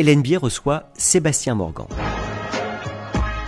Hélène 0.00 0.22
Bier 0.22 0.38
reçoit 0.38 0.84
Sébastien 0.94 1.54
Morgan. 1.54 1.84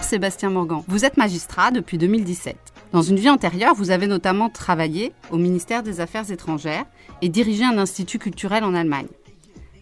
Sébastien 0.03 0.51
Morgan, 0.51 0.83
vous 0.87 1.07
êtes 1.07 1.17
magistrat 1.17 1.71
depuis 1.71 1.97
2017. 1.97 2.59
Dans 2.93 3.01
une 3.01 3.17
vie 3.17 3.31
antérieure, 3.31 3.75
vous 3.75 3.91
avez 3.91 4.07
notamment 4.07 4.51
travaillé 4.51 5.15
au 5.31 5.39
ministère 5.39 5.83
des 5.83 6.01
Affaires 6.01 6.31
étrangères 6.31 6.85
et 7.23 7.31
dirigé 7.31 7.65
un 7.65 7.79
institut 7.79 8.19
culturel 8.19 8.65
en 8.65 8.75
Allemagne. 8.75 9.07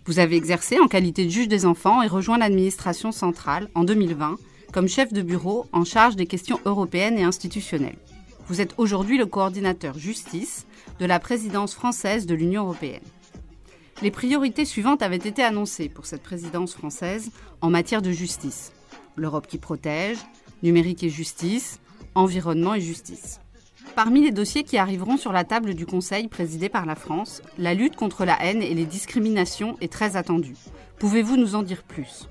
Vous 0.06 0.20
avez 0.20 0.36
exercé 0.36 0.78
en 0.78 0.86
qualité 0.86 1.24
de 1.24 1.30
juge 1.30 1.48
des 1.48 1.66
enfants 1.66 2.02
et 2.02 2.06
rejoint 2.06 2.38
l'administration 2.38 3.10
centrale 3.10 3.68
en 3.74 3.82
2020 3.82 4.36
comme 4.72 4.86
chef 4.86 5.12
de 5.12 5.22
bureau 5.22 5.66
en 5.72 5.84
charge 5.84 6.14
des 6.14 6.26
questions 6.26 6.60
européennes 6.66 7.18
et 7.18 7.24
institutionnelles. 7.24 7.98
Vous 8.46 8.60
êtes 8.60 8.74
aujourd'hui 8.76 9.18
le 9.18 9.26
coordinateur 9.26 9.98
justice 9.98 10.68
de 11.00 11.06
la 11.06 11.18
présidence 11.18 11.74
française 11.74 12.26
de 12.26 12.36
l'Union 12.36 12.62
européenne. 12.62 13.02
Les 14.02 14.10
priorités 14.10 14.64
suivantes 14.64 15.02
avaient 15.02 15.16
été 15.16 15.42
annoncées 15.42 15.88
pour 15.88 16.06
cette 16.06 16.22
présidence 16.22 16.74
française 16.74 17.30
en 17.60 17.70
matière 17.70 18.02
de 18.02 18.10
justice. 18.10 18.72
L'Europe 19.16 19.46
qui 19.46 19.58
protège, 19.58 20.18
numérique 20.62 21.02
et 21.02 21.10
justice, 21.10 21.80
environnement 22.14 22.74
et 22.74 22.80
justice. 22.80 23.40
Parmi 23.94 24.22
les 24.22 24.30
dossiers 24.30 24.62
qui 24.62 24.78
arriveront 24.78 25.16
sur 25.16 25.32
la 25.32 25.44
table 25.44 25.74
du 25.74 25.84
Conseil 25.84 26.28
présidé 26.28 26.68
par 26.68 26.86
la 26.86 26.94
France, 26.94 27.42
la 27.58 27.74
lutte 27.74 27.96
contre 27.96 28.24
la 28.24 28.42
haine 28.42 28.62
et 28.62 28.74
les 28.74 28.86
discriminations 28.86 29.76
est 29.80 29.92
très 29.92 30.16
attendue. 30.16 30.56
Pouvez-vous 30.98 31.36
nous 31.36 31.54
en 31.54 31.62
dire 31.62 31.82
plus? 31.82 32.28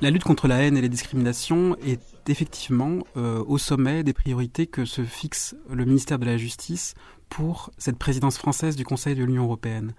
La 0.00 0.10
lutte 0.10 0.24
contre 0.24 0.48
la 0.48 0.62
haine 0.62 0.76
et 0.76 0.80
les 0.80 0.88
discriminations 0.88 1.76
est 1.86 2.28
effectivement 2.28 2.98
euh, 3.16 3.44
au 3.46 3.58
sommet 3.58 4.02
des 4.02 4.12
priorités 4.12 4.66
que 4.66 4.84
se 4.84 5.04
fixe 5.04 5.54
le 5.70 5.84
ministère 5.84 6.18
de 6.18 6.24
la 6.24 6.36
Justice 6.36 6.94
pour 7.28 7.70
cette 7.78 7.98
présidence 7.98 8.38
française 8.38 8.74
du 8.74 8.84
Conseil 8.84 9.14
de 9.14 9.22
l'Union 9.22 9.44
européenne. 9.44 9.94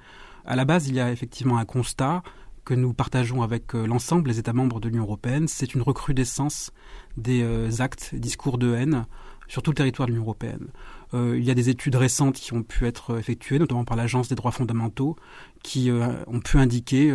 À 0.46 0.56
la 0.56 0.66
base, 0.66 0.88
il 0.88 0.96
y 0.96 1.00
a 1.00 1.12
effectivement 1.12 1.58
un 1.58 1.66
constat 1.66 2.24
que 2.66 2.74
nous 2.74 2.94
partageons 2.94 3.42
avec 3.42 3.76
euh, 3.76 3.86
l'ensemble 3.86 4.30
des 4.30 4.40
États 4.40 4.54
membres 4.54 4.80
de 4.80 4.88
l'Union 4.88 5.04
européenne, 5.04 5.48
c'est 5.48 5.74
une 5.74 5.82
recrudescence 5.82 6.72
des 7.18 7.42
euh, 7.44 7.70
actes 7.80 8.16
discours 8.16 8.58
de 8.58 8.74
haine 8.74 9.06
sur 9.48 9.62
tout 9.62 9.72
le 9.72 9.76
territoire 9.76 10.08
de 10.08 10.12
l'Union 10.12 10.24
européenne. 10.24 10.68
Euh, 11.14 11.38
il 11.38 11.44
y 11.44 11.52
a 11.52 11.54
des 11.54 11.70
études 11.70 11.96
récentes 11.96 12.36
qui 12.36 12.54
ont 12.54 12.64
pu 12.64 12.88
être 12.88 13.18
effectuées, 13.20 13.60
notamment 13.60 13.84
par 13.84 13.98
l'Agence 13.98 14.30
des 14.30 14.36
droits 14.36 14.52
fondamentaux, 14.52 15.16
qui 15.62 15.92
ont 15.92 16.40
pu 16.40 16.58
indiquer 16.58 17.14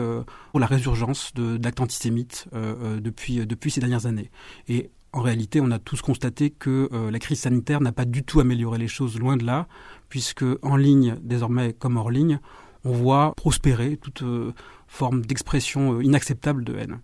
la 0.55 0.67
résurgence 0.67 1.33
d'actes 1.35 1.81
antisémites 1.81 2.49
depuis 2.53 3.71
ces 3.71 3.81
dernières 3.81 4.07
années. 4.07 4.31
Et 4.69 4.91
en 5.13 5.21
réalité, 5.21 5.61
on 5.61 5.71
a 5.73 5.79
tous 5.79 6.01
constaté 6.01 6.51
que 6.51 6.89
la 7.11 7.19
crise 7.19 7.41
sanitaire 7.41 7.81
n'a 7.81 7.93
pas 7.93 8.05
du 8.05 8.23
tout 8.23 8.41
amélioré 8.41 8.79
les 8.79 8.89
choses, 8.89 9.19
loin 9.19 9.37
de 9.37 9.45
là, 9.45 9.67
puisque 10.09 10.45
en 10.63 10.77
ligne, 10.77 11.17
désormais 11.23 11.73
comme 11.73 11.97
hors 11.97 12.11
ligne, 12.11 12.39
on 12.85 12.93
voit 12.93 13.35
prospérer 13.37 13.97
toute 13.97 14.23
euh, 14.23 14.53
forme 14.87 15.23
d'expression 15.23 15.95
euh, 15.95 16.05
inacceptable 16.05 16.65
de 16.65 16.77
haine. 16.77 17.01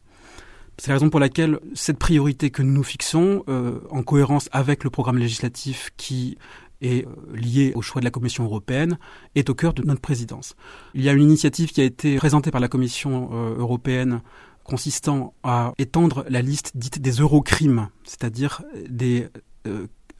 C'est 0.79 0.89
la 0.89 0.95
raison 0.95 1.11
pour 1.11 1.21
laquelle 1.21 1.61
cette 1.75 1.99
priorité 1.99 2.51
que 2.51 2.63
nous 2.63 2.73
nous 2.73 2.83
fixons, 2.83 3.45
euh, 3.49 3.81
en 3.91 4.03
cohérence 4.03 4.49
avec 4.51 4.83
le 4.83 4.91
programme 4.91 5.19
législatif 5.19 5.91
qui 5.97 6.37
est 6.81 7.07
lié 7.33 7.73
au 7.77 7.81
choix 7.81 8.01
de 8.01 8.05
la 8.05 8.11
Commission 8.11 8.45
européenne, 8.45 8.99
est 9.37 9.49
au 9.49 9.55
cœur 9.55 9.73
de 9.73 9.83
notre 9.83 10.01
présidence. 10.01 10.57
Il 10.95 11.03
y 11.03 11.09
a 11.09 11.13
une 11.13 11.23
initiative 11.23 11.71
qui 11.71 11.81
a 11.81 11.85
été 11.85 12.17
présentée 12.17 12.51
par 12.51 12.61
la 12.61 12.69
Commission 12.69 13.33
européenne 13.33 14.21
consistant 14.65 15.33
à 15.45 15.73
étendre 15.79 16.27
la 16.29 16.43
liste 16.43 16.73
dite 16.77 17.01
des 17.01 17.13
eurocrimes, 17.13 17.89
c'est-à-dire 18.03 18.63
des 18.91 19.29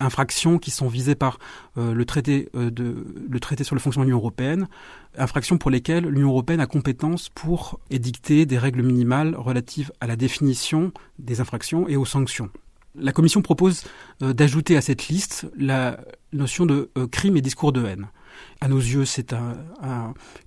infractions 0.05 0.59
qui 0.59 0.71
sont 0.71 0.89
visées 0.89 1.15
par 1.15 1.39
euh, 1.77 1.95
le, 1.95 2.05
traité, 2.05 2.49
euh, 2.55 2.71
le 3.29 3.41
traité 3.41 3.65
sur 3.65 3.75
le 3.75 3.81
fonctionnement 3.81 4.05
de 4.05 4.11
l'Union 4.11 4.21
européenne, 4.21 4.69
infractions 5.17 5.59
pour 5.59 5.71
lesquelles 5.71 6.07
l'Union 6.07 6.31
européenne 6.31 6.61
a 6.61 6.67
compétence 6.67 7.29
pour 7.29 7.81
édicter 7.91 8.47
des 8.47 8.59
règles 8.59 8.83
minimales 8.83 9.35
relatives 9.37 9.93
à 10.01 10.07
la 10.07 10.17
définition 10.17 10.93
des 11.19 11.41
infractions 11.41 11.89
et 11.89 11.97
aux 11.97 12.05
sanctions. 12.05 12.51
La 12.97 13.13
Commission 13.13 13.43
propose 13.43 13.85
euh, 14.23 14.33
d'ajouter 14.33 14.77
à 14.77 14.81
cette 14.81 15.09
liste 15.09 15.47
la 15.57 15.99
notion 16.33 16.67
de 16.67 16.91
crime 17.11 17.37
et 17.37 17.41
discours 17.41 17.73
de 17.73 17.85
haine. 17.85 18.09
À 18.61 18.69
nos 18.69 18.79
yeux, 18.79 19.05
c'est 19.05 19.35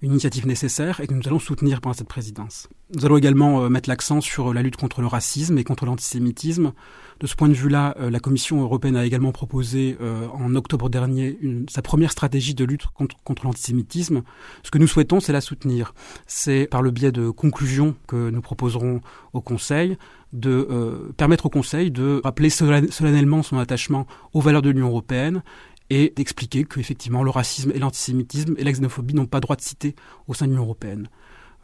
une 0.01 0.11
initiative 0.11 0.47
nécessaire 0.47 0.99
et 0.99 1.07
que 1.07 1.13
nous 1.13 1.27
allons 1.27 1.39
soutenir 1.39 1.81
pendant 1.81 1.93
cette 1.93 2.07
présidence. 2.07 2.67
Nous 2.95 3.05
allons 3.05 3.17
également 3.17 3.63
euh, 3.63 3.69
mettre 3.69 3.89
l'accent 3.89 4.21
sur 4.21 4.53
la 4.53 4.61
lutte 4.61 4.77
contre 4.77 5.01
le 5.01 5.07
racisme 5.07 5.57
et 5.57 5.65
contre 5.65 5.85
l'antisémitisme. 5.85 6.71
De 7.19 7.27
ce 7.27 7.35
point 7.35 7.49
de 7.49 7.53
vue-là, 7.53 7.95
euh, 7.99 8.09
la 8.09 8.21
Commission 8.21 8.61
européenne 8.61 8.95
a 8.95 9.05
également 9.05 9.33
proposé 9.33 9.97
euh, 9.99 10.27
en 10.29 10.55
octobre 10.55 10.89
dernier 10.89 11.37
sa 11.69 11.81
première 11.81 12.11
stratégie 12.11 12.55
de 12.55 12.63
lutte 12.63 12.85
contre, 12.93 13.45
l'antisémitisme. 13.45 14.21
Ce 14.63 14.71
que 14.71 14.77
nous 14.77 14.87
souhaitons, 14.87 15.19
c'est 15.19 15.33
la 15.33 15.41
soutenir. 15.41 15.93
C'est 16.27 16.67
par 16.67 16.81
le 16.81 16.91
biais 16.91 17.11
de 17.11 17.29
conclusions 17.29 17.95
que 18.07 18.29
nous 18.29 18.41
proposerons 18.41 19.01
au 19.33 19.41
Conseil 19.41 19.97
de 20.33 21.13
permettre 21.15 21.45
au 21.45 21.49
Conseil 21.49 21.89
de 21.89 22.19
rappeler 22.23 22.49
solennellement 22.49 23.43
son 23.43 23.57
attachement 23.57 24.07
aux 24.33 24.41
valeurs 24.41 24.61
de 24.61 24.69
l'Union 24.69 24.87
européenne 24.87 25.41
et 25.89 26.13
d'expliquer 26.15 26.63
qu'effectivement 26.63 27.23
le 27.23 27.29
racisme 27.29 27.71
et 27.73 27.79
l'antisémitisme 27.79 28.55
et 28.57 28.63
la 28.63 28.71
xénophobie 28.71 29.13
n'ont 29.13 29.25
pas 29.25 29.39
droit 29.39 29.55
de 29.55 29.61
citer 29.61 29.95
au 30.27 30.33
sein 30.33 30.45
de 30.45 30.51
l'Union 30.51 30.63
européenne. 30.63 31.07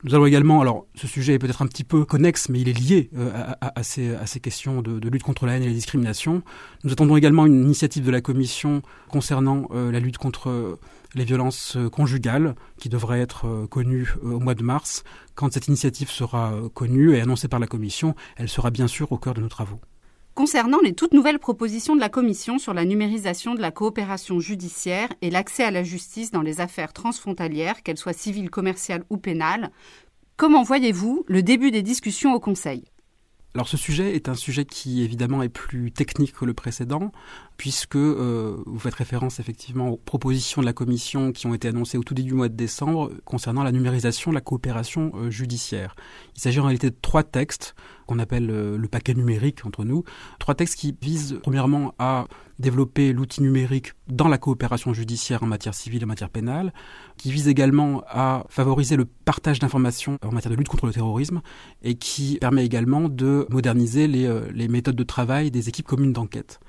Nous 0.06 0.14
allons 0.14 0.26
également, 0.26 0.60
alors 0.60 0.86
ce 0.96 1.08
sujet 1.08 1.36
est 1.36 1.40
peut-être 1.40 1.62
un 1.62 1.68
petit 1.68 1.86
peu 1.86 2.04
connexe, 2.04 2.50
mais 2.50 2.60
il 2.60 2.68
est 2.68 2.78
lié 2.78 3.10
euh, 3.18 3.32
à, 3.62 3.84
ces, 3.84 4.40
questions 4.42 4.82
de, 4.82 5.08
lutte 5.08 5.24
contre 5.24 5.46
la 5.46 5.56
haine 5.56 5.64
et 5.64 5.68
la 5.68 5.74
discrimination. 5.74 6.44
Nous 6.84 6.92
attendons 6.92 7.16
également 7.16 7.46
une 7.46 7.64
initiative 7.64 8.04
de 8.04 8.12
la 8.12 8.20
Commission 8.20 8.82
concernant 9.08 9.70
euh, 9.72 9.94
la 9.94 10.02
lutte 10.02 10.18
contre 10.18 10.50
euh, 10.50 10.78
les 11.16 11.24
violences 11.24 11.78
conjugales, 11.94 12.56
qui 12.78 12.90
devrait 12.90 13.22
être 13.22 13.68
connue 13.68 14.14
au 14.24 14.40
mois 14.40 14.56
de 14.56 14.64
mars. 14.64 15.06
Quand 15.36 15.54
cette 15.54 15.68
initiative 15.68 16.10
sera 16.10 16.54
connue 16.74 17.16
et 17.16 17.22
annoncée 17.22 17.48
par 17.48 17.60
la 17.60 17.68
Commission, 17.68 18.16
elle 18.36 18.50
sera 18.50 18.72
bien 18.72 18.88
sûr 18.88 19.12
au 19.12 19.18
cœur 19.18 19.36
de 19.36 19.40
nos 19.40 19.48
travaux. 19.48 19.80
Concernant 20.36 20.80
les 20.80 20.94
toutes 20.94 21.14
nouvelles 21.14 21.38
propositions 21.38 21.96
de 21.96 22.00
la 22.00 22.10
Commission 22.10 22.58
sur 22.58 22.74
la 22.74 22.86
numérisation 22.86 23.54
de 23.54 23.62
la 23.62 23.70
coopération 23.70 24.40
judiciaire 24.40 25.10
et 25.22 25.30
l'accès 25.30 25.64
à 25.64 25.70
la 25.70 25.84
justice 25.84 26.32
dans 26.32 26.42
les 26.42 26.60
affaires 26.60 26.92
transfrontalières, 26.92 27.84
qu'elles 27.84 28.00
soient 28.00 28.14
civiles, 28.14 28.50
commerciales 28.50 29.04
ou 29.12 29.18
pénales, 29.18 29.70
comment 30.36 30.64
voyez-vous 30.64 31.24
le 31.28 31.44
début 31.44 31.70
des 31.70 31.84
discussions 31.84 32.34
au 32.34 32.40
Conseil? 32.40 32.84
Alors 33.54 33.68
ce 33.68 33.78
sujet 33.78 34.16
est 34.16 34.28
un 34.28 34.34
sujet 34.34 34.66
qui 34.66 35.04
évidemment 35.04 35.44
est 35.44 35.50
plus 35.50 35.92
technique 35.92 36.34
que 36.34 36.46
le 36.46 36.56
précédent, 36.56 37.12
puisque 37.64 37.96
euh, 37.96 38.62
vous 38.66 38.78
faites 38.78 38.94
référence 38.94 39.40
effectivement 39.40 39.88
aux 39.88 39.96
propositions 39.96 40.62
de 40.62 40.66
la 40.66 40.74
Commission 40.74 41.32
qui 41.32 41.48
ont 41.48 41.54
été 41.54 41.70
annoncées 41.70 41.98
au 41.98 42.04
tout 42.04 42.14
début 42.14 42.28
du 42.28 42.34
mois 42.34 42.50
de 42.50 42.56
décembre 42.58 43.10
concernant 43.24 43.64
la 43.64 43.72
numérisation 43.72 44.32
de 44.32 44.36
la 44.36 44.42
coopération 44.42 45.14
euh, 45.16 45.30
judiciaire. 45.30 45.96
Il 46.36 46.42
s'agit 46.42 46.60
en 46.60 46.64
réalité 46.64 46.90
de 46.90 46.96
trois 47.02 47.24
textes 47.24 47.74
qu'on 48.06 48.20
appelle 48.20 48.50
euh, 48.52 48.78
le 48.78 48.88
paquet 48.90 49.14
numérique 49.14 49.66
entre 49.66 49.86
nous, 49.86 50.04
trois 50.40 50.56
textes 50.56 50.78
qui 50.78 50.94
visent 51.02 51.40
premièrement 51.42 51.96
à 52.00 52.28
développer 52.60 53.14
l'outil 53.14 53.42
numérique 53.42 53.94
dans 54.10 54.28
la 54.28 54.38
coopération 54.38 54.94
judiciaire 54.94 55.42
en 55.42 55.48
matière 55.48 55.74
civile 55.74 56.02
et 56.02 56.04
en 56.04 56.10
matière 56.10 56.30
pénale, 56.30 56.74
qui 57.16 57.32
visent 57.32 57.48
également 57.48 58.04
à 58.10 58.46
favoriser 58.50 58.98
le 58.98 59.06
partage 59.06 59.60
d'informations 59.60 60.18
en 60.22 60.34
matière 60.34 60.52
de 60.52 60.58
lutte 60.58 60.68
contre 60.68 60.86
le 60.86 60.92
terrorisme 60.92 61.42
et 61.82 61.96
qui 61.96 62.40
permet 62.42 62.66
également 62.66 63.08
de 63.08 63.48
moderniser 63.50 64.10
les, 64.10 64.30
les 64.52 64.68
méthodes 64.68 64.98
de 64.98 65.04
travail 65.04 65.50
des 65.50 65.70
équipes 65.70 65.88
communes 65.88 66.12
d'enquête. 66.12 66.60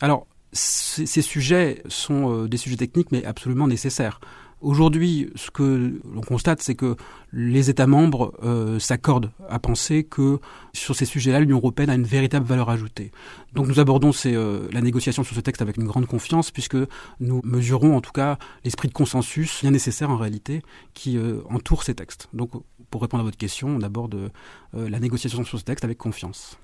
Alors, 0.00 0.26
ces 0.52 1.22
sujets 1.22 1.82
sont 1.88 2.32
euh, 2.32 2.48
des 2.48 2.56
sujets 2.56 2.76
techniques, 2.76 3.12
mais 3.12 3.24
absolument 3.24 3.68
nécessaires. 3.68 4.20
Aujourd'hui, 4.60 5.30
ce 5.36 5.50
que 5.50 6.00
l'on 6.12 6.20
constate, 6.20 6.60
c'est 6.60 6.74
que 6.74 6.96
les 7.32 7.70
États 7.70 7.86
membres 7.86 8.34
euh, 8.42 8.78
s'accordent 8.78 9.30
à 9.48 9.58
penser 9.58 10.04
que 10.04 10.38
sur 10.74 10.94
ces 10.94 11.06
sujets-là, 11.06 11.40
l'Union 11.40 11.56
européenne 11.56 11.88
a 11.88 11.94
une 11.94 12.04
véritable 12.04 12.44
valeur 12.44 12.68
ajoutée. 12.68 13.10
Donc 13.54 13.68
nous 13.68 13.80
abordons 13.80 14.10
euh, 14.26 14.68
la 14.70 14.82
négociation 14.82 15.24
sur 15.24 15.34
ce 15.34 15.40
texte 15.40 15.62
avec 15.62 15.78
une 15.78 15.86
grande 15.86 16.06
confiance, 16.06 16.50
puisque 16.50 16.76
nous 17.20 17.40
mesurons 17.42 17.96
en 17.96 18.02
tout 18.02 18.12
cas 18.12 18.36
l'esprit 18.64 18.88
de 18.88 18.92
consensus 18.92 19.62
bien 19.62 19.70
nécessaire 19.70 20.10
en 20.10 20.18
réalité 20.18 20.60
qui 20.92 21.18
entoure 21.48 21.82
ces 21.82 21.94
textes. 21.94 22.28
Donc 22.34 22.50
pour 22.90 23.00
répondre 23.00 23.22
à 23.22 23.24
votre 23.24 23.38
question, 23.38 23.68
on 23.68 23.80
aborde 23.80 24.30
la 24.74 25.00
négociation 25.00 25.42
sur 25.42 25.58
ce 25.58 25.64
texte 25.64 25.84
avec 25.84 25.96
confiance. 25.96 26.58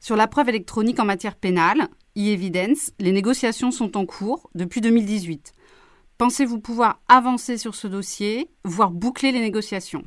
Sur 0.00 0.16
la 0.16 0.28
preuve 0.28 0.48
électronique 0.48 1.00
en 1.00 1.04
matière 1.04 1.34
pénale, 1.34 1.88
e-evidence, 2.16 2.92
les 3.00 3.12
négociations 3.12 3.70
sont 3.70 3.96
en 3.96 4.06
cours 4.06 4.48
depuis 4.54 4.80
2018. 4.80 5.52
Pensez-vous 6.18 6.60
pouvoir 6.60 7.00
avancer 7.08 7.58
sur 7.58 7.74
ce 7.74 7.88
dossier, 7.88 8.50
voire 8.64 8.90
boucler 8.90 9.32
les 9.32 9.40
négociations? 9.40 10.02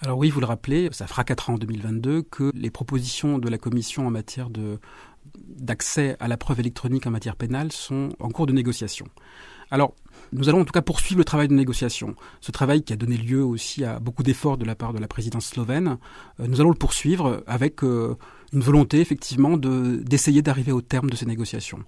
Alors 0.00 0.18
oui, 0.18 0.30
vous 0.30 0.40
le 0.40 0.46
rappelez, 0.46 0.88
ça 0.92 1.06
fera 1.06 1.24
4 1.24 1.50
ans 1.50 1.54
en 1.54 1.58
2022 1.58 2.22
que 2.22 2.50
les 2.54 2.70
propositions 2.70 3.38
de 3.38 3.48
la 3.48 3.58
Commission 3.58 4.06
en 4.06 4.10
matière 4.10 4.50
de 4.50 4.80
d'accès 5.36 6.16
à 6.18 6.26
la 6.26 6.36
preuve 6.36 6.58
électronique 6.58 7.06
en 7.06 7.10
matière 7.10 7.36
pénale 7.36 7.70
sont 7.70 8.10
en 8.18 8.28
cours 8.30 8.46
de 8.46 8.52
négociation. 8.52 9.06
Alors, 9.70 9.94
nous 10.32 10.48
allons 10.48 10.60
en 10.60 10.64
tout 10.64 10.72
cas 10.72 10.82
poursuivre 10.82 11.18
le 11.18 11.24
travail 11.24 11.48
de 11.48 11.54
négociation. 11.54 12.14
Ce 12.40 12.50
travail 12.50 12.82
qui 12.82 12.92
a 12.92 12.96
donné 12.96 13.16
lieu 13.16 13.42
aussi 13.42 13.84
à 13.84 14.00
beaucoup 14.00 14.22
d'efforts 14.22 14.58
de 14.58 14.64
la 14.64 14.74
part 14.74 14.92
de 14.92 14.98
la 14.98 15.08
présidence 15.08 15.46
slovène, 15.46 15.98
euh, 16.40 16.46
nous 16.48 16.60
allons 16.60 16.70
le 16.70 16.76
poursuivre 16.76 17.42
avec 17.46 17.82
euh, 17.84 18.16
une 18.52 18.60
volonté 18.60 19.00
effectivement 19.00 19.56
d'essayer 19.56 20.42
d'arriver 20.42 20.72
au 20.72 20.82
terme 20.82 21.10
de 21.10 21.16
ces 21.16 21.26
négociations. 21.26 21.80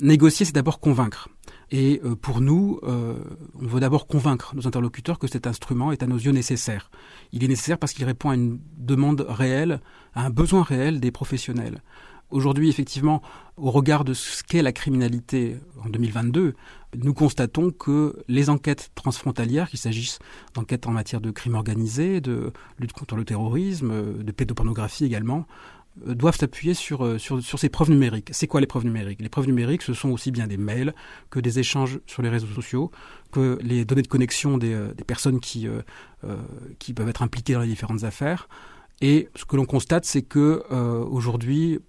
Négocier, 0.00 0.44
c'est 0.44 0.54
d'abord 0.54 0.80
convaincre. 0.80 1.28
Et 1.70 2.00
euh, 2.04 2.16
pour 2.16 2.40
nous, 2.40 2.80
on 2.82 3.66
veut 3.66 3.80
d'abord 3.80 4.06
convaincre 4.06 4.54
nos 4.54 4.66
interlocuteurs 4.66 5.18
que 5.18 5.28
cet 5.28 5.46
instrument 5.46 5.92
est 5.92 6.02
à 6.02 6.06
nos 6.06 6.16
yeux 6.16 6.32
nécessaire. 6.32 6.90
Il 7.32 7.44
est 7.44 7.48
nécessaire 7.48 7.78
parce 7.78 7.92
qu'il 7.92 8.04
répond 8.04 8.30
à 8.30 8.34
une 8.34 8.58
demande 8.76 9.24
réelle, 9.28 9.80
à 10.14 10.24
un 10.24 10.30
besoin 10.30 10.62
réel 10.62 11.00
des 11.00 11.10
professionnels. 11.10 11.80
Aujourd'hui, 12.30 12.68
effectivement, 12.68 13.22
au 13.56 13.70
regard 13.70 14.04
de 14.04 14.14
ce 14.14 14.42
qu'est 14.42 14.62
la 14.62 14.72
criminalité 14.72 15.56
en 15.84 15.88
2022, 15.88 16.54
nous 16.96 17.14
constatons 17.14 17.70
que 17.70 18.24
les 18.28 18.50
enquêtes 18.50 18.90
transfrontalières, 18.94 19.68
qu'il 19.68 19.78
s'agisse 19.78 20.18
d'enquêtes 20.54 20.86
en 20.86 20.90
matière 20.90 21.20
de 21.20 21.30
crime 21.30 21.54
organisé, 21.54 22.20
de 22.20 22.52
lutte 22.78 22.92
contre 22.92 23.14
le 23.16 23.24
terrorisme, 23.24 24.22
de 24.22 24.32
pédopornographie 24.32 25.04
également, 25.04 25.46
euh, 25.46 25.73
doivent 25.96 26.36
s'appuyer 26.36 26.74
sur, 26.74 27.04
euh, 27.04 27.18
sur, 27.18 27.40
ces 27.58 27.68
preuves 27.68 27.90
numériques. 27.90 28.28
C'est 28.32 28.46
quoi 28.46 28.60
les 28.60 28.66
preuves 28.66 28.84
numériques? 28.84 29.20
Les 29.20 29.28
preuves 29.28 29.46
numériques, 29.46 29.82
ce 29.82 29.94
sont 29.94 30.10
aussi 30.10 30.30
bien 30.30 30.46
des 30.46 30.56
mails 30.56 30.94
que 31.30 31.38
des 31.40 31.58
échanges 31.58 32.00
sur 32.06 32.22
les 32.22 32.28
réseaux 32.28 32.48
sociaux, 32.48 32.90
que 33.32 33.58
les 33.62 33.84
données 33.84 34.02
de 34.02 34.08
connexion 34.08 34.58
des, 34.58 34.72
euh, 34.72 34.92
personnes 35.06 35.40
qui, 35.40 35.68
peuvent 36.94 37.08
être 37.08 37.22
impliquées 37.22 37.54
dans 37.54 37.60
les 37.60 37.68
différentes 37.68 38.04
affaires. 38.04 38.48
Et 39.00 39.28
ce 39.34 39.44
que 39.44 39.56
l'on 39.56 39.66
constate, 39.66 40.04
c'est 40.04 40.22
que 40.22 40.62
aujourd'hui, 40.70 41.80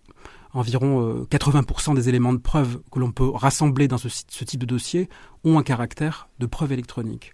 environ 0.56 1.26
80% 1.30 1.92
euh, 1.92 1.96
des 1.96 2.10
éléments 2.10 2.34
de 2.34 2.40
preuve 2.40 2.82
que 2.92 3.00
l'on 3.00 3.12
peut 3.12 3.30
rassembler 3.30 3.88
dans 3.88 3.98
ce, 3.98 4.08
type 4.08 4.62
de 4.62 4.66
dossier 4.66 5.10
ont 5.44 5.60
un 5.60 5.64
caractère 5.64 6.30
de 6.40 6.46
preuve 6.46 6.72
électronique. 6.72 7.34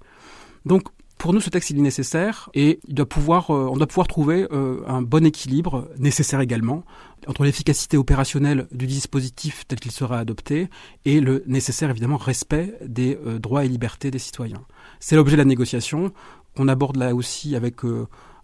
Donc, 0.65 0.83
pour 1.21 1.33
nous, 1.33 1.39
ce 1.39 1.51
texte 1.51 1.69
est 1.69 1.75
nécessaire 1.75 2.49
et 2.55 2.79
euh, 2.89 3.03
on 3.47 3.75
doit 3.75 3.85
pouvoir 3.85 4.07
trouver 4.07 4.47
euh, 4.51 4.81
un 4.87 5.03
bon 5.03 5.23
équilibre 5.23 5.87
nécessaire 5.99 6.39
également 6.39 6.83
entre 7.27 7.43
l'efficacité 7.43 7.95
opérationnelle 7.95 8.67
du 8.71 8.87
dispositif 8.87 9.67
tel 9.67 9.79
qu'il 9.79 9.91
sera 9.91 10.17
adopté 10.17 10.67
et 11.05 11.19
le 11.19 11.43
nécessaire 11.45 11.91
évidemment 11.91 12.17
respect 12.17 12.73
des 12.83 13.19
droits 13.37 13.65
et 13.65 13.67
libertés 13.67 14.09
des 14.09 14.17
citoyens. 14.17 14.63
C'est 14.99 15.15
l'objet 15.15 15.33
de 15.33 15.41
la 15.41 15.45
négociation 15.45 16.11
qu'on 16.55 16.67
aborde 16.67 16.97
là 16.97 17.13
aussi 17.13 17.55
avec 17.55 17.81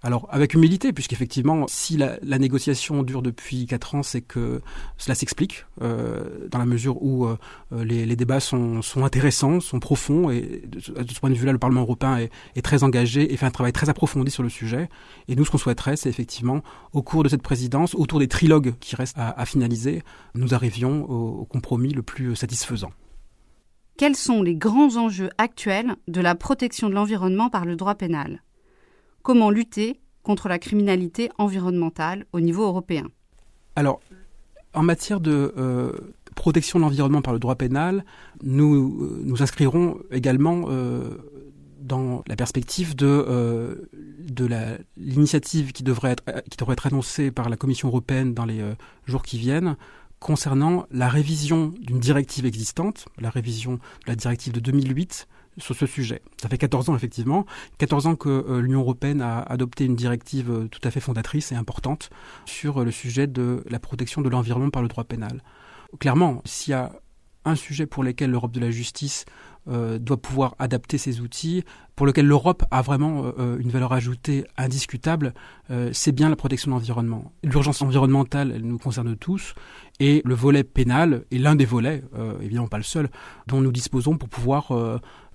alors 0.04 0.28
avec 0.30 0.54
humilité, 0.54 0.94
puisqu'effectivement, 0.94 1.66
si 1.68 1.98
la, 1.98 2.18
négociation 2.38 3.04
dure 3.04 3.22
depuis 3.22 3.66
quatre 3.66 3.96
ans, 3.96 4.04
c'est 4.04 4.22
que 4.22 4.62
cela 4.98 5.16
s'explique, 5.16 5.66
euh, 5.82 6.48
dans 6.50 6.60
la 6.60 6.66
mesure 6.66 7.02
où 7.02 7.26
euh, 7.26 7.38
les, 7.72 8.16
débats 8.16 8.40
sont, 8.40 8.82
intéressants, 8.98 9.60
sont 9.60 9.80
profonds, 9.80 10.30
et 10.30 10.64
de, 10.68 10.80
ce 10.80 11.20
point 11.20 11.30
de 11.30 11.36
vue-là, 11.36 11.52
le 11.52 11.58
Parlement 11.58 11.82
européen 11.82 12.18
est, 12.18 12.62
très 12.62 12.84
engagé 12.84 13.34
et 13.34 13.38
fait 13.38 13.46
un 13.46 13.52
travail 13.52 13.74
très 13.74 13.90
approfondi 13.90 14.30
sur 14.30 14.44
le 14.44 14.50
sujet. 14.50 14.90
Et 15.28 15.36
nous, 15.36 15.46
ce 15.46 15.52
qu'on 15.52 15.58
souhaiterait, 15.58 15.96
c'est 15.96 16.10
effectivement, 16.10 16.62
au 16.94 17.02
cours 17.02 17.24
de 17.24 17.30
cette 17.30 17.42
présidence, 17.42 17.96
autour 17.96 18.20
des 18.20 18.28
trilogues 18.28 18.76
qui 18.80 18.96
restent 18.96 19.18
à, 19.18 19.46
finaliser, 19.46 20.04
nous 20.36 20.54
arrivions 20.54 21.10
au 21.10 21.46
compromis 21.46 21.94
le 21.94 22.04
plus 22.04 22.36
satisfaisant. 22.36 22.92
Quels 23.98 24.16
sont 24.16 24.44
les 24.44 24.56
grands 24.56 24.96
enjeux 24.98 25.30
actuels 25.40 25.96
de 26.08 26.22
la 26.22 26.36
protection 26.36 26.88
de 26.88 26.94
l'environnement 26.94 27.50
par 27.50 27.66
le 27.66 27.76
droit 27.76 27.96
pénal? 27.96 28.44
Comment 29.28 29.50
lutter 29.50 30.00
contre 30.24 30.48
la 30.48 30.58
criminalité 30.58 31.30
environnementale 31.38 32.26
au 32.32 32.40
niveau 32.40 32.64
européen. 32.64 33.08
Alors, 33.76 34.00
en 34.74 34.84
matière 34.84 35.20
de 35.20 35.54
euh, 35.58 35.92
protection 36.34 36.80
de 36.80 36.86
l'environnement 36.86 37.22
par 37.22 37.34
le 37.34 37.40
droit 37.40 37.56
pénal, 37.56 38.06
nous 38.42 39.04
euh, 39.04 39.22
nous 39.26 39.44
inscrirons 39.44 40.00
également 40.12 40.68
euh, 40.70 41.18
dans 41.82 42.24
la 42.26 42.38
perspective 42.38 42.96
de, 42.96 43.90
l'initiative 44.96 45.74
qui 45.74 45.84
devrait 45.84 46.16
être 46.16 46.88
annoncée 46.88 47.30
par 47.30 47.50
la 47.50 47.58
Commission 47.58 47.90
européenne 47.90 48.34
dans 48.34 48.46
les 48.46 48.62
jours 49.08 49.24
qui 49.24 49.38
viennent 49.38 49.76
concernant 50.22 50.86
la 50.90 51.10
révision 51.10 51.74
d'une 51.82 52.00
directive 52.00 52.46
existante, 52.46 53.10
la 53.20 53.30
révision 53.30 53.74
de 53.74 54.08
la 54.08 54.16
directive 54.16 54.54
de 54.54 54.62
2008 54.62 55.28
sur 55.57 55.75
ce 55.75 55.86
sujet. 55.86 56.21
Ça 56.42 56.50
fait 56.50 56.57
14 56.57 56.89
ans 56.89 56.95
effectivement, 56.95 57.45
14 57.77 58.07
ans 58.07 58.15
que 58.15 58.30
euh, 58.30 58.62
l'Union 58.62 58.80
européenne 58.80 59.21
a 59.21 59.39
adopté 59.39 59.86
une 59.86 59.95
directive 59.95 60.51
euh, 60.51 60.68
tout 60.68 60.81
à 60.83 60.92
fait 60.92 61.00
fondatrice 61.00 61.51
et 61.51 61.56
importante 61.56 62.09
sur 62.45 62.81
euh, 62.81 62.86
le 62.86 62.92
sujet 62.92 63.27
de 63.27 63.63
la 63.69 63.80
protection 63.80 64.21
de 64.21 64.30
l'environnement 64.30 64.69
par 64.69 64.81
le 64.81 64.88
droit 64.88 65.04
pénal. 65.04 65.42
Clairement, 66.00 66.42
s'il 66.45 66.71
y 66.71 66.75
a 66.75 66.92
un 67.45 67.56
sujet 67.56 67.86
pour 67.86 68.04
lequel 68.04 68.31
l'Europe 68.31 68.51
de 68.51 68.59
la 68.59 68.71
justice 68.71 69.25
doit 69.68 70.22
pouvoir 70.22 70.56
adapter 70.60 70.98
ses 70.98 71.22
outils, 71.22 71.64
pour 71.96 72.06
lequel 72.06 72.25
l'Europe 72.28 72.64
a 72.69 72.81
vraiment 72.81 73.34
une 73.38 73.69
valeur 73.69 73.92
ajoutée 73.92 74.46
indiscutable, 74.56 75.34
c'est 75.92 76.12
bien 76.12 76.30
la 76.30 76.36
protection 76.36 76.69
de 76.69 76.75
l'environnement. 76.75 77.31
L'urgence 77.44 77.81
environnementale, 77.81 78.54
elle 78.56 78.62
nous 78.62 78.78
concerne 78.78 79.16
tous, 79.16 79.56
et 80.00 80.22
le 80.24 80.36
volet 80.36 80.64
pénal 80.64 81.25
est 81.31 81.40
l'un 81.40 81.56
des 81.56 81.66
volets, 81.66 82.04
évidemment 82.42 82.68
pas 82.68 82.78
le 82.78 82.84
seul, 82.84 83.10
dont 83.48 83.62
nous 83.62 83.72
disposons 83.72 84.18
pour 84.18 84.30
pouvoir 84.30 84.72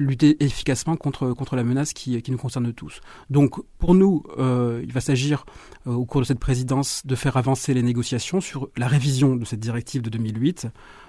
lutter 0.03 0.43
efficacement 0.43 0.97
contre, 0.97 1.33
contre 1.33 1.57
la 1.57 1.65
menace 1.65 1.93
qui, 1.93 2.21
qui 2.23 2.31
nous 2.31 2.39
concerne 2.39 2.73
tous. 2.73 3.01
Donc 3.31 3.61
pour 3.79 3.95
nous, 3.95 4.23
euh, 4.39 4.81
il 4.83 4.93
va 4.93 5.01
s'agir 5.01 5.45
euh, 5.87 5.93
au 5.93 6.05
cours 6.05 6.21
de 6.21 6.27
cette 6.27 6.39
présidence 6.39 7.03
de 7.07 7.15
faire 7.15 7.37
avancer 7.37 7.75
les 7.75 7.83
négociations 7.83 8.41
sur 8.41 8.69
la 8.77 8.89
révision 8.89 9.37
de 9.37 9.45
cette 9.45 9.61
directive 9.61 10.03
de 10.03 10.11
2008, 10.11 10.69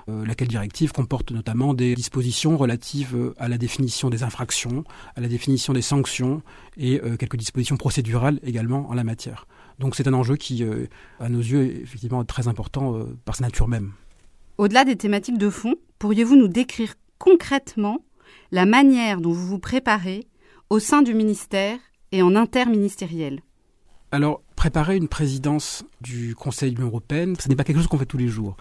euh, 0.10 0.26
laquelle 0.26 0.48
directive 0.48 0.92
comporte 0.92 1.32
notamment 1.32 1.74
des 1.74 1.96
dispositions 1.96 2.58
relatives 2.58 3.13
à 3.38 3.48
la 3.48 3.58
définition 3.58 4.10
des 4.10 4.24
infractions, 4.24 4.84
à 5.16 5.22
la 5.22 5.28
définition 5.28 5.74
des 5.74 5.82
sanctions 5.82 6.42
et 6.78 7.00
quelques 7.20 7.38
dispositions 7.38 7.78
procédurales 7.78 8.40
également 8.44 8.90
en 8.90 8.94
la 8.94 9.04
matière. 9.04 9.48
Donc 9.80 9.96
c'est 9.96 10.08
un 10.08 10.14
enjeu 10.14 10.36
qui, 10.36 10.64
à 11.20 11.30
nos 11.30 11.40
yeux, 11.40 11.66
est 11.66 11.82
effectivement 11.82 12.24
très 12.24 12.48
important 12.48 13.06
par 13.26 13.36
sa 13.36 13.44
nature 13.46 13.68
même. 13.68 13.92
Au-delà 14.58 14.86
des 14.86 14.96
thématiques 14.96 15.38
de 15.38 15.50
fond, 15.50 15.76
pourriez-vous 16.00 16.36
nous 16.36 16.48
décrire 16.48 16.94
concrètement 17.18 18.00
la 18.52 18.66
manière 18.66 19.20
dont 19.20 19.32
vous 19.32 19.48
vous 19.48 19.60
préparez 19.60 20.28
au 20.70 20.80
sein 20.80 21.02
du 21.02 21.14
ministère 21.14 21.80
et 22.12 22.22
en 22.22 22.36
interministériel? 22.36 23.42
Alors, 24.12 24.44
préparer 24.56 24.96
une 24.96 25.08
présidence 25.08 25.84
du 26.02 26.36
Conseil 26.36 26.70
de 26.72 26.76
l'Union 26.76 26.90
européenne, 26.90 27.36
ce 27.40 27.50
n'est 27.50 27.56
pas 27.56 27.64
quelque 27.64 27.78
chose 27.78 27.88
qu'on 27.88 27.98
fait 27.98 28.06
tous 28.06 28.18
les 28.20 28.28
jours. 28.28 28.56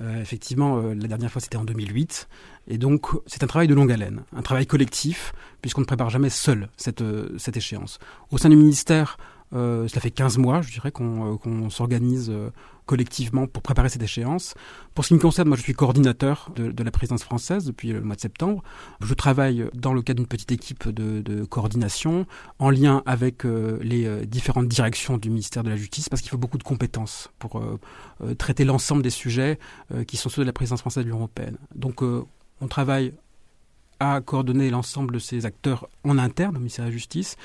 Euh, 0.00 0.20
effectivement, 0.20 0.78
euh, 0.78 0.94
la 0.94 1.08
dernière 1.08 1.30
fois 1.30 1.40
c'était 1.40 1.58
en 1.58 1.64
2008, 1.64 2.28
et 2.68 2.78
donc 2.78 3.08
c'est 3.26 3.42
un 3.44 3.46
travail 3.46 3.68
de 3.68 3.74
longue 3.74 3.92
haleine, 3.92 4.22
un 4.34 4.42
travail 4.42 4.66
collectif, 4.66 5.32
puisqu'on 5.60 5.82
ne 5.82 5.86
prépare 5.86 6.08
jamais 6.08 6.30
seul 6.30 6.68
cette, 6.76 7.02
euh, 7.02 7.34
cette 7.38 7.56
échéance. 7.56 7.98
Au 8.30 8.38
sein 8.38 8.48
du 8.48 8.56
ministère, 8.56 9.18
euh, 9.52 9.88
cela 9.88 10.00
fait 10.00 10.10
15 10.10 10.38
mois, 10.38 10.62
je 10.62 10.70
dirais, 10.72 10.92
qu'on 10.92 11.38
euh, 11.46 11.70
s'organise 11.70 12.30
euh, 12.30 12.50
collectivement 12.86 13.46
pour 13.46 13.62
préparer 13.62 13.88
cette 13.88 14.02
échéance. 14.02 14.54
Pour 14.94 15.04
ce 15.04 15.08
qui 15.08 15.14
me 15.14 15.18
concerne, 15.18 15.48
moi 15.48 15.56
je 15.56 15.62
suis 15.62 15.72
coordinateur 15.72 16.50
de, 16.54 16.82
la 16.82 16.90
présidence 16.90 17.24
française 17.24 17.64
depuis 17.64 17.92
le 17.92 18.00
mois 18.00 18.16
de 18.16 18.20
septembre. 18.20 18.62
Je 19.00 19.14
travaille 19.14 19.64
dans 19.74 19.92
le 19.92 20.02
cadre 20.02 20.18
d'une 20.18 20.26
petite 20.26 20.52
équipe 20.52 20.88
de, 20.88 21.44
coordination 21.44 22.26
en 22.58 22.70
lien 22.70 23.02
avec 23.06 23.44
les 23.44 24.26
différentes 24.26 24.68
directions 24.68 25.18
du 25.18 25.30
ministère 25.30 25.62
de 25.62 25.70
la 25.70 25.76
Justice 25.76 26.08
parce 26.08 26.20
qu'il 26.22 26.30
faut 26.30 26.38
beaucoup 26.38 26.58
de 26.58 26.62
compétences 26.64 27.30
pour 27.38 27.62
traiter 28.38 28.64
l'ensemble 28.64 29.02
des 29.02 29.10
sujets 29.10 29.58
qui 30.06 30.16
sont 30.16 30.28
ceux 30.28 30.42
de 30.42 30.46
la 30.46 30.52
présidence 30.52 30.80
française 30.80 31.04
de 31.04 31.08
l'Union 31.08 31.18
européenne. 31.18 31.56
Donc 31.74 32.02
on 32.02 32.68
travaille 32.68 33.12
à 34.00 34.20
coordonner 34.20 34.70
l'ensemble 34.70 35.14
de 35.14 35.18
ces 35.18 35.46
acteurs 35.46 35.88
en 36.04 36.18
interne 36.18 36.56
au 36.56 36.58
ministère 36.58 36.84
de 36.86 36.90
la 36.90 36.96
Justice 36.96 37.36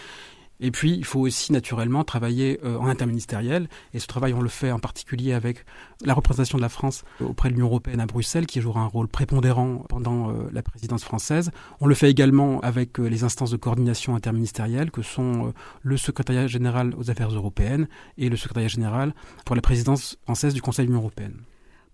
et 0.59 0.71
puis, 0.71 0.93
il 0.93 1.03
faut 1.03 1.19
aussi 1.19 1.51
naturellement 1.51 2.03
travailler 2.03 2.59
euh, 2.63 2.77
en 2.77 2.87
interministériel. 2.87 3.67
Et 3.93 3.99
ce 3.99 4.07
travail, 4.07 4.33
on 4.33 4.41
le 4.41 4.49
fait 4.49 4.71
en 4.71 4.79
particulier 4.79 5.33
avec 5.33 5.65
la 6.05 6.13
représentation 6.13 6.57
de 6.57 6.61
la 6.61 6.69
France 6.69 7.03
auprès 7.19 7.49
de 7.49 7.55
l'Union 7.55 7.67
européenne 7.67 7.99
à 7.99 8.05
Bruxelles, 8.05 8.45
qui 8.45 8.61
jouera 8.61 8.81
un 8.81 8.87
rôle 8.87 9.07
prépondérant 9.07 9.83
pendant 9.89 10.29
euh, 10.29 10.49
la 10.53 10.63
présidence 10.63 11.03
française. 11.03 11.51
On 11.81 11.87
le 11.87 11.95
fait 11.95 12.09
également 12.09 12.61
avec 12.61 12.99
euh, 12.99 13.07
les 13.07 13.23
instances 13.23 13.51
de 13.51 13.57
coordination 13.57 14.15
interministérielle, 14.15 14.91
que 14.91 15.01
sont 15.01 15.53
le 15.81 15.97
secrétariat 15.97 16.47
général 16.47 16.93
aux 16.97 17.11
affaires 17.11 17.29
européennes 17.29 17.87
et 18.17 18.29
le 18.29 18.37
secrétariat 18.37 18.67
général 18.67 19.13
pour 19.45 19.55
la 19.55 19.61
présidence 19.61 20.17
française 20.23 20.53
du 20.53 20.61
Conseil 20.61 20.85
de 20.85 20.91
l'Union 20.91 21.01
européenne. 21.01 21.41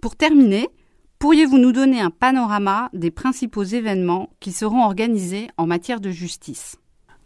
Pour 0.02 0.16
terminer, 0.16 0.70
pourriez-vous 1.20 1.58
nous 1.58 1.72
donner 1.72 2.02
un 2.02 2.12
panorama 2.12 2.90
des 2.94 3.12
principaux 3.12 3.64
événements 3.64 4.30
qui 4.40 4.52
seront 4.52 4.84
organisés 4.84 5.50
en 5.58 5.68
matière 5.68 6.00
de 6.00 6.12
justice? 6.12 6.81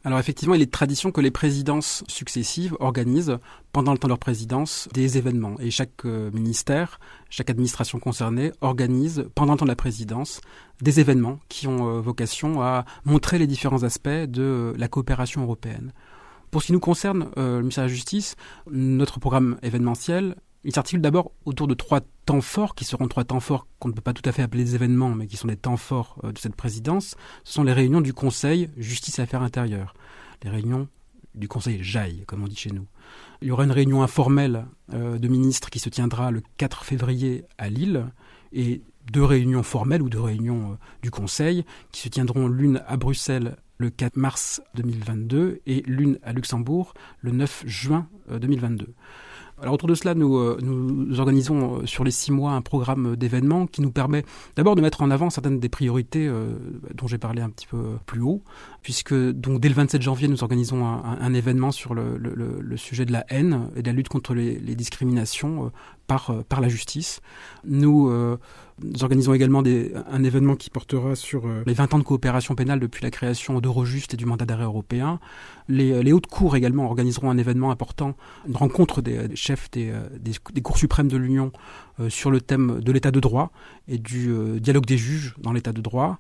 Alors 0.06 0.20
effectivement, 0.20 0.54
il 0.54 0.62
est 0.62 0.68
de 0.68 0.72
tradition 0.72 1.12
que 1.12 1.20
les 1.20 1.32
présidences 1.32 2.04
successives 2.08 2.78
organisent 2.80 3.40
pendant 3.72 3.92
le 3.92 3.98
temps 3.98 4.08
de 4.08 4.12
leur 4.12 4.20
présidence 4.20 4.88
des 4.94 5.18
événements. 5.18 5.56
Et 5.60 5.72
chaque 5.72 6.06
euh, 6.06 6.30
ministère, 6.32 7.00
chaque 7.32 7.50
administration 7.50 7.98
concernée 7.98 8.52
organise 8.62 9.26
pendant 9.34 9.54
le 9.54 9.58
temps 9.58 9.66
de 9.66 9.72
la 9.72 9.76
présidence 9.76 10.42
des 10.80 11.00
événements 11.00 11.40
qui 11.50 11.68
ont 11.68 11.90
euh, 11.90 12.02
vocation 12.02 12.62
à 12.62 12.86
montrer 13.04 13.40
les 13.40 13.48
différents 13.48 13.82
aspects 13.82 14.08
de 14.08 14.76
la 14.78 14.88
coopération 14.88 15.42
européenne. 15.42 15.92
Pour 16.52 16.62
ce 16.62 16.68
qui 16.68 16.74
nous 16.74 16.80
concerne, 16.80 17.32
le 17.36 17.60
ministère 17.62 17.84
de 17.84 17.90
la 17.90 17.94
Justice, 17.94 18.36
notre 18.72 19.20
programme 19.20 19.58
événementiel, 19.64 20.36
il 20.66 20.74
s'articule 20.74 21.02
d'abord 21.02 21.32
autour 21.46 21.68
de 21.68 21.74
trois 21.74 22.02
temps 22.26 22.42
forts, 22.42 22.76
qui 22.76 22.86
seront 22.86 23.08
trois 23.08 23.24
temps 23.24 23.40
forts 23.40 23.68
qu'on 23.80 23.90
ne 23.90 23.94
peut 23.94 24.02
pas 24.02 24.14
tout 24.14 24.28
à 24.28 24.32
fait 24.32 24.42
appeler 24.42 24.64
des 24.64 24.76
événements, 24.76 25.12
mais 25.16 25.28
qui 25.28 25.38
sont 25.38 25.48
des 25.48 25.58
temps 25.58 25.78
forts 25.78 26.20
de 26.24 26.38
cette 26.38 26.56
présidence. 26.56 27.16
Ce 27.44 27.54
sont 27.54 27.64
les 27.64 27.74
réunions 27.74 28.02
du 28.02 28.14
Conseil 28.14 28.70
Justice 28.78 29.20
Affaires 29.20 29.44
intérieures. 29.44 29.94
Les 30.44 30.50
réunions 30.50 30.88
du 31.36 31.48
Conseil 31.48 31.84
JAI, 31.84 32.24
comme 32.26 32.44
on 32.44 32.48
dit 32.48 32.56
chez 32.56 32.72
nous. 32.72 32.88
Il 33.42 33.48
y 33.50 33.52
aura 33.52 33.66
une 33.66 33.72
réunion 33.72 34.02
informelle 34.02 34.66
de 34.92 35.28
ministres 35.28 35.70
qui 35.70 35.80
se 35.80 35.90
tiendra 35.90 36.32
le 36.32 36.42
4 36.58 36.84
février 36.84 37.44
à 37.58 37.70
Lille, 37.70 38.06
et 38.56 38.82
deux 39.12 39.24
réunions 39.24 39.62
formelles 39.62 40.02
ou 40.02 40.10
deux 40.10 40.22
réunions 40.22 40.72
euh, 40.72 40.76
du 41.04 41.12
Conseil 41.12 41.66
qui 41.92 42.02
se 42.02 42.10
tiendront 42.10 42.48
l'une 42.48 42.82
à 42.88 42.98
Bruxelles 42.98 43.58
le 43.78 43.90
4 43.90 44.16
mars 44.16 44.62
2022 44.76 45.62
et 45.68 45.84
l'une 45.86 46.18
à 46.24 46.32
Luxembourg 46.32 46.94
le 47.20 47.32
9 47.32 47.64
juin 47.68 48.08
2022. 48.32 48.94
Alors 49.62 49.74
autour 49.74 49.88
de 49.88 49.96
cela, 49.96 50.16
nous, 50.16 50.38
euh, 50.38 50.58
nous 50.62 51.20
organisons 51.22 51.78
euh, 51.78 51.86
sur 51.86 52.04
les 52.04 52.12
six 52.12 52.34
mois 52.34 52.52
un 52.52 52.62
programme 52.62 53.16
d'événements 53.16 53.68
qui 53.68 53.82
nous 53.82 53.92
permet 53.92 54.26
d'abord 54.58 54.76
de 54.76 54.82
mettre 54.82 55.02
en 55.02 55.10
avant 55.10 55.30
certaines 55.30 55.62
des 55.62 55.70
priorités 55.70 56.28
euh, 56.28 56.58
dont 56.94 57.08
j'ai 57.08 57.18
parlé 57.18 57.42
un 57.42 57.50
petit 57.50 57.68
peu 57.68 57.96
plus 58.06 58.20
haut, 58.20 58.44
puisque 58.82 59.14
donc 59.14 59.62
dès 59.62 59.70
le 59.70 59.76
27 59.76 60.02
janvier, 60.02 60.28
nous 60.28 60.44
organisons 60.44 60.86
un, 60.86 61.34
événement 61.34 61.72
sur 61.72 61.94
le, 61.96 62.20
sujet 62.76 63.06
de 63.06 63.14
la 63.14 63.26
haine 63.30 63.70
et 63.78 63.82
de 63.82 63.88
la 63.88 63.94
lutte 63.94 64.10
contre 64.10 64.34
les 64.34 64.76
discriminations 64.76 65.72
par, 66.08 66.34
par 66.48 66.62
la 66.62 66.70
justice. 66.70 67.22
Nous 67.66 68.10
nous 68.84 69.04
organisons 69.04 69.34
également 69.34 69.64
un 69.66 70.24
événement 70.24 70.56
qui 70.56 70.70
portera 70.70 71.16
sur 71.16 71.48
euh, 71.48 71.64
les 71.66 71.74
20 71.74 71.94
ans 71.94 72.00
de 72.00 72.04
coopération 72.04 72.56
pénale 72.56 72.80
depuis 72.82 73.04
la 73.04 73.10
création 73.10 73.62
d'Eurojust 73.62 74.14
et 74.14 74.18
du 74.18 74.26
mandat 74.26 74.46
d'arrêt 74.46 74.66
européen. 74.66 75.20
Les, 75.70 76.12
hautes 76.12 76.28
cours 76.28 76.58
également 76.58 76.86
organiseront 76.86 77.30
un 77.30 77.38
événement 77.38 77.72
important, 77.72 78.16
une 78.48 78.58
rencontre 78.58 79.02
des, 79.02 79.34
chefs 79.36 79.72
des, 79.72 79.92
euh, 79.92 80.10
des, 80.20 80.62
cours 80.62 80.78
suprêmes 80.78 81.08
de 81.08 81.16
l'Union 81.16 81.52
euh, 82.02 82.10
sur 82.10 82.32
le 82.32 82.42
thème 82.42 82.82
de 82.82 82.92
l'état 82.92 83.12
de 83.12 83.20
droit 83.22 83.52
et 83.88 83.98
du 83.98 84.30
euh, 84.30 84.60
dialogue 84.60 84.86
des 84.86 84.98
juges 84.98 85.36
dans 85.40 85.54
l'état 85.54 85.72
de 85.72 85.82
droit 85.82 86.20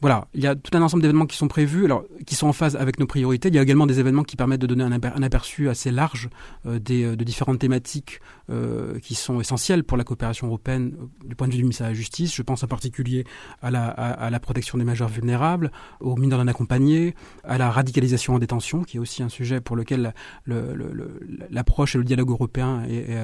voilà, 0.00 0.28
il 0.32 0.40
y 0.42 0.46
a 0.46 0.54
tout 0.54 0.76
un 0.76 0.82
ensemble 0.82 1.02
d'événements 1.02 1.26
qui 1.26 1.36
sont 1.36 1.48
prévus, 1.48 1.84
alors 1.84 2.04
qui 2.24 2.36
sont 2.36 2.46
en 2.46 2.52
phase 2.52 2.76
avec 2.76 3.00
nos 3.00 3.06
priorités. 3.06 3.48
Il 3.48 3.56
y 3.56 3.58
a 3.58 3.62
également 3.62 3.86
des 3.86 3.98
événements 3.98 4.22
qui 4.22 4.36
permettent 4.36 4.60
de 4.60 4.66
donner 4.68 4.84
un, 4.84 5.22
aperçu 5.22 5.68
assez 5.68 5.90
large 5.90 6.28
euh, 6.66 6.78
des, 6.78 7.02
euh, 7.02 7.16
de 7.16 7.24
différentes 7.24 7.58
thématiques 7.58 8.20
euh, 8.50 8.98
qui 9.00 9.14
sont 9.14 9.40
essentielles 9.40 9.84
pour 9.84 9.96
la 9.96 10.04
coopération 10.04 10.46
européenne 10.46 10.94
du 11.24 11.34
point 11.34 11.46
de 11.46 11.52
vue 11.52 11.58
du 11.58 11.64
ministère 11.64 11.86
de 11.86 11.92
la 11.92 11.96
Justice. 11.96 12.34
Je 12.34 12.42
pense 12.42 12.62
en 12.62 12.66
particulier 12.66 13.24
à 13.62 13.70
la, 13.70 14.40
protection 14.40 14.78
des 14.78 14.84
majeurs 14.84 15.08
vulnérables, 15.08 15.70
aux 16.00 16.16
mineurs 16.16 16.38
non 16.38 16.48
accompagnés, 16.48 17.14
à 17.44 17.58
la 17.58 17.70
radicalisation 17.70 18.34
en 18.34 18.38
détention, 18.38 18.84
qui 18.84 18.96
est 18.96 19.00
aussi 19.00 19.22
un 19.22 19.28
sujet 19.28 19.60
pour 19.60 19.76
lequel 19.76 20.14
l'approche 20.46 21.94
et 21.94 21.98
le 21.98 22.04
dialogue 22.04 22.30
européen 22.30 22.84
est, 22.84 23.16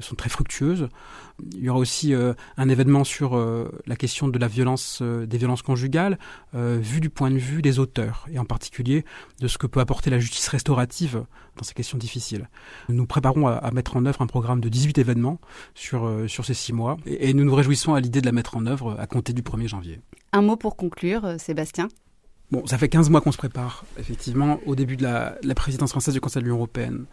sont 0.00 0.14
très 0.14 0.28
fructueuses. 0.28 0.88
Il 1.52 1.60
y 1.60 1.68
aura 1.68 1.78
aussi 1.78 2.12
un 2.14 2.68
événement 2.68 3.04
sur 3.04 3.36
la 3.86 3.96
question 3.96 4.28
des 4.28 4.46
violences 4.46 5.02
conjugales 5.64 6.18
euh, 6.54 6.78
vu 6.80 7.00
du 7.00 7.10
point 7.10 7.30
de 7.30 7.38
vue 7.38 7.62
des 7.62 7.78
auteurs, 7.78 8.26
et 8.32 8.38
en 8.38 8.44
particulier 8.44 9.04
de 9.40 9.48
ce 9.48 9.58
que 9.58 9.66
peut 9.66 9.80
apporter 9.80 10.10
la 10.10 10.18
justice 10.18 10.48
restaurative 10.48 11.24
dans 11.56 11.64
ces 11.64 11.74
questions 11.74 11.98
difficiles. 11.98 12.48
Nous 12.88 13.06
préparons 13.06 13.48
à, 13.48 13.70
mettre 13.72 13.96
en 13.96 14.06
œuvre 14.06 14.22
un 14.22 14.26
programme 14.26 14.60
de 14.60 14.67
18 14.68 14.98
événements 14.98 15.40
sur, 15.74 16.06
euh, 16.06 16.28
sur 16.28 16.44
ces 16.44 16.54
six 16.54 16.72
mois, 16.72 16.96
et, 17.06 17.32
nous 17.34 17.44
nous 17.44 17.54
réjouissons 17.54 17.94
à 17.94 18.00
l'idée 18.00 18.20
de 18.20 18.26
la 18.26 18.32
mettre 18.32 18.56
en 18.56 18.66
œuvre 18.66 18.96
à 18.98 19.06
compter 19.06 19.32
du 19.32 19.42
1er 19.42 19.68
janvier. 19.68 20.00
Un 20.32 20.42
mot 20.42 20.56
pour 20.56 20.76
conclure, 20.76 21.24
euh, 21.24 21.38
Sébastien 21.38 21.88
Bon, 22.50 22.66
ça 22.66 22.78
fait 22.78 22.88
15 22.88 23.10
mois 23.10 23.20
qu'on 23.20 23.32
se 23.32 23.36
prépare, 23.36 23.84
effectivement, 23.98 24.58
au 24.64 24.74
début 24.74 24.96
de 24.96 25.02
la, 25.02 25.36
la 25.42 25.54
présidence 25.54 25.90
française 25.90 26.14
du 26.14 26.20
Conseil 26.20 26.40
de 26.40 26.46
l'Union 26.46 26.56
européenne. 26.56 27.04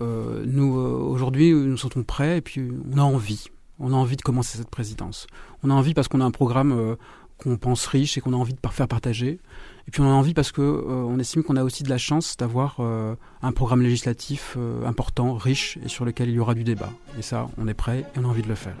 Euh, 0.00 0.44
nous, 0.46 0.78
euh, 0.78 0.98
aujourd'hui, 0.98 1.52
nous 1.52 1.76
sommes 1.76 2.04
prêts 2.04 2.38
et 2.38 2.40
puis 2.40 2.62
on 2.92 2.98
a 2.98 3.02
envie. 3.02 3.46
On 3.78 3.92
a 3.92 3.96
envie 3.96 4.16
de 4.16 4.22
commencer 4.22 4.58
cette 4.58 4.70
présidence. 4.70 5.26
On 5.62 5.70
a 5.70 5.74
envie 5.74 5.94
parce 5.94 6.08
qu'on 6.08 6.20
a 6.20 6.24
un 6.24 6.30
programme 6.30 6.72
euh, 6.72 6.96
qu'on 7.38 7.56
pense 7.56 7.86
riche 7.86 8.16
et 8.16 8.20
qu'on 8.20 8.32
a 8.32 8.36
envie 8.36 8.54
de 8.54 8.58
faire 8.70 8.88
partager. 8.88 9.40
Et 9.86 9.90
puis 9.90 10.00
on 10.00 10.06
a 10.06 10.14
envie 10.14 10.34
parce 10.34 10.52
que 10.52 10.62
euh, 10.62 11.18
estime 11.18 11.42
qu'on 11.42 11.56
a 11.56 11.62
aussi 11.62 11.82
de 11.82 11.90
la 11.90 11.98
chance 11.98 12.36
d'avoir 12.36 12.76
euh, 12.80 13.14
un 13.42 13.52
programme 13.52 13.82
législatif 13.82 14.54
euh, 14.56 14.86
important, 14.86 15.34
riche 15.34 15.78
et 15.84 15.88
sur 15.88 16.04
lequel 16.04 16.28
il 16.28 16.34
y 16.34 16.38
aura 16.38 16.54
du 16.54 16.64
débat. 16.64 16.90
Et 17.18 17.22
ça, 17.22 17.48
on 17.58 17.68
est 17.68 17.74
prêt 17.74 18.00
et 18.00 18.18
on 18.18 18.24
a 18.24 18.28
envie 18.28 18.42
de 18.42 18.48
le 18.48 18.54
faire. 18.54 18.74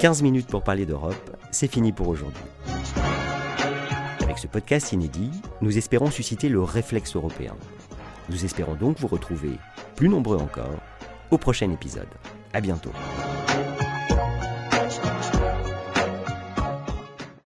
15 0.00 0.22
minutes 0.22 0.48
pour 0.48 0.62
parler 0.62 0.86
d'Europe, 0.86 1.36
c'est 1.50 1.70
fini 1.70 1.92
pour 1.92 2.08
aujourd'hui. 2.08 2.42
Avec 4.22 4.38
ce 4.38 4.46
podcast 4.46 4.92
inédit, 4.92 5.30
nous 5.60 5.76
espérons 5.76 6.10
susciter 6.10 6.48
le 6.48 6.62
réflexe 6.62 7.16
européen. 7.16 7.54
Nous 8.30 8.44
espérons 8.44 8.74
donc 8.74 8.98
vous 8.98 9.08
retrouver, 9.08 9.52
plus 9.96 10.08
nombreux 10.08 10.38
encore, 10.38 10.78
au 11.30 11.38
prochain 11.38 11.70
épisode. 11.70 12.08
À 12.52 12.60
bientôt. 12.60 12.92